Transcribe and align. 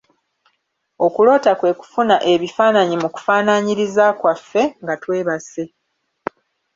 Okuloota 1.05 1.51
kwe 1.59 1.71
kufuna 1.79 2.15
ebifaananyi 2.33 2.95
mu 3.03 3.09
kufaanaanyiriza 3.15 4.05
kwaffe 4.19 4.63
nga 4.83 4.95
twebase. 5.01 5.63